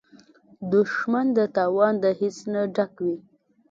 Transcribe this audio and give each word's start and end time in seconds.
دښمن 0.71 1.27
د 1.37 1.39
تاوان 1.55 1.93
د 2.03 2.05
حس 2.19 2.37
نه 2.53 2.61
ډک 2.75 2.93
وي 3.05 3.17